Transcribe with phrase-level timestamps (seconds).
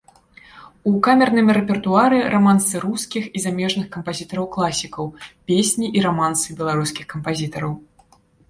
[0.91, 5.05] У камерным рэпертуары рамансы рускіх і замежных кампазітараў-класікаў,
[5.53, 7.73] песні і рамансы беларускіх кампазітараў.